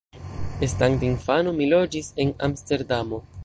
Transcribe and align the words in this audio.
Estante 0.67 1.07
infano 1.09 1.53
mi 1.59 1.69
loĝis 1.75 2.11
en 2.25 2.35
Amsterdamo. 2.49 3.25